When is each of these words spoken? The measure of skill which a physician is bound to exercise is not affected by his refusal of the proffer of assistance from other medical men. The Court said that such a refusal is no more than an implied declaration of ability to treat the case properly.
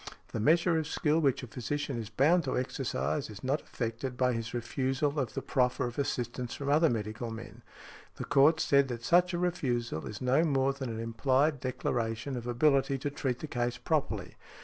The 0.29 0.39
measure 0.39 0.79
of 0.79 0.87
skill 0.87 1.19
which 1.19 1.43
a 1.43 1.47
physician 1.47 1.99
is 1.99 2.09
bound 2.09 2.45
to 2.45 2.57
exercise 2.57 3.29
is 3.29 3.43
not 3.43 3.61
affected 3.61 4.17
by 4.17 4.33
his 4.33 4.51
refusal 4.51 5.19
of 5.19 5.35
the 5.35 5.43
proffer 5.43 5.85
of 5.85 5.99
assistance 5.99 6.55
from 6.55 6.69
other 6.69 6.89
medical 6.89 7.29
men. 7.29 7.61
The 8.15 8.25
Court 8.25 8.59
said 8.59 8.87
that 8.87 9.03
such 9.03 9.31
a 9.31 9.37
refusal 9.37 10.07
is 10.07 10.19
no 10.19 10.43
more 10.43 10.73
than 10.73 10.89
an 10.89 10.99
implied 10.99 11.59
declaration 11.59 12.35
of 12.35 12.47
ability 12.47 12.97
to 12.97 13.11
treat 13.11 13.37
the 13.41 13.47
case 13.47 13.77
properly. 13.77 14.33